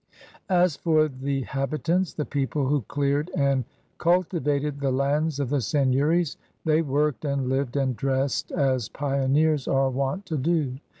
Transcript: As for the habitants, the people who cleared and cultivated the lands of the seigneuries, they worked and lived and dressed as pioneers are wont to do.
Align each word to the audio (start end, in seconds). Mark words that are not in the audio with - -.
As 0.49 0.77
for 0.77 1.07
the 1.07 1.41
habitants, 1.43 2.11
the 2.11 2.25
people 2.25 2.65
who 2.65 2.81
cleared 2.87 3.29
and 3.37 3.65
cultivated 3.99 4.79
the 4.79 4.89
lands 4.89 5.39
of 5.39 5.51
the 5.51 5.61
seigneuries, 5.61 6.37
they 6.65 6.81
worked 6.81 7.23
and 7.23 7.49
lived 7.49 7.75
and 7.77 7.95
dressed 7.95 8.51
as 8.51 8.89
pioneers 8.89 9.67
are 9.67 9.91
wont 9.91 10.25
to 10.25 10.37
do. 10.37 10.77